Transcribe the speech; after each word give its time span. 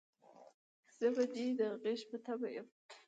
زه 0.97 1.07
به 1.15 1.23
دې 1.33 1.47
د 1.59 1.61
غږ 1.81 1.99
په 2.09 2.17
تمه 2.25 2.49
يم 2.55 2.67